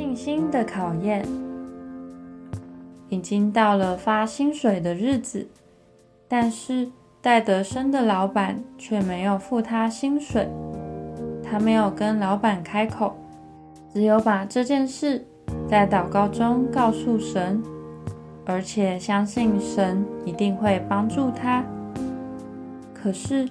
[0.00, 1.22] 信心的考验。
[3.10, 5.46] 已经到了发薪水的日子，
[6.26, 6.88] 但是
[7.20, 10.48] 戴德生的老板却没有付他薪水。
[11.44, 13.14] 他没有跟老板开口，
[13.92, 15.22] 只有把这件事
[15.68, 17.62] 在祷告中告诉神，
[18.46, 21.62] 而且相信神一定会帮助他。
[22.94, 23.46] 可是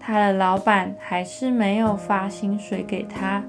[0.00, 3.40] 他的老板还是没有发薪水给他。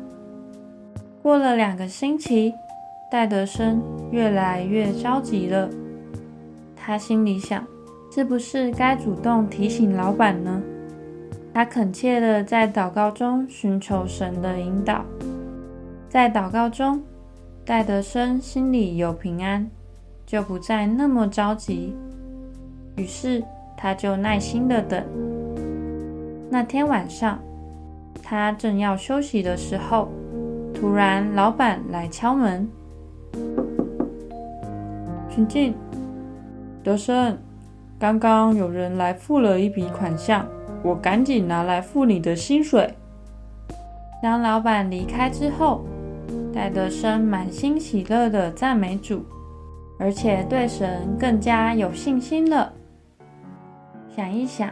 [1.23, 2.53] 过了两个星期，
[3.09, 3.81] 戴德生
[4.11, 5.69] 越来越着急了。
[6.75, 7.65] 他心里想：
[8.11, 10.61] 是不是该主动提醒老板呢？
[11.53, 15.05] 他恳切地在祷告中寻求神的引导。
[16.09, 17.01] 在祷告中，
[17.63, 19.65] 戴德生心里有平安，
[20.25, 21.95] 就不再那么着急。
[22.97, 23.41] 于是
[23.77, 25.01] 他就耐心地等。
[26.49, 27.39] 那天晚上，
[28.21, 30.09] 他正要休息的时候。
[30.83, 32.69] 突然，老板来敲门。
[35.29, 35.73] 请进，
[36.83, 37.37] 德生。
[37.97, 40.45] 刚刚有人来付了一笔款项，
[40.83, 42.93] 我赶紧拿来付你的薪水。
[44.21, 45.85] 当老板离开之后，
[46.53, 49.23] 戴德生满心喜乐的赞美主，
[49.97, 52.73] 而且对神更加有信心了。
[54.13, 54.69] 想一想，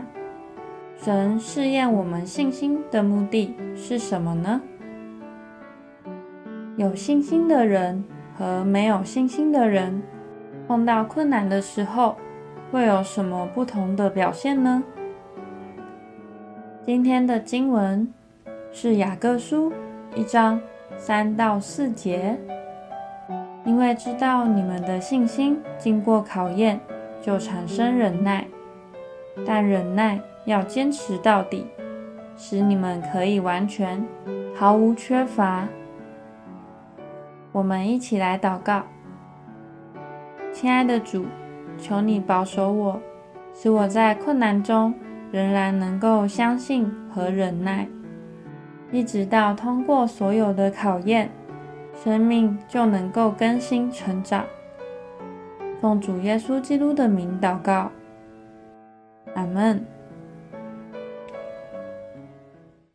[1.01, 4.61] 神试验我们信心的目的是什么呢？
[6.77, 8.03] 有信心的人
[8.37, 10.01] 和没有信心的人，
[10.67, 12.15] 碰到困难的时候，
[12.71, 14.81] 会有什么不同的表现呢？
[16.85, 18.11] 今天的经文
[18.71, 19.71] 是雅各书
[20.15, 20.59] 一章
[20.97, 22.37] 三到四节。
[23.63, 26.79] 因为知道你们的信心经过考验，
[27.21, 28.47] 就产生忍耐，
[29.45, 31.67] 但忍耐要坚持到底，
[32.35, 34.03] 使你们可以完全
[34.55, 35.67] 毫无缺乏。
[37.51, 38.83] 我们一起来祷告，
[40.53, 41.25] 亲爱的主，
[41.77, 43.01] 求你保守我，
[43.53, 44.93] 使我在困难中
[45.31, 47.87] 仍然能够相信和忍耐，
[48.91, 51.29] 一直到通过所有的考验，
[51.93, 54.45] 生命就能够更新成长。
[55.81, 57.91] 奉主耶稣基督的名祷告，
[59.35, 59.85] 阿门。